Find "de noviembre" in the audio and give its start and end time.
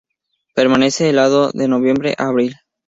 1.53-2.15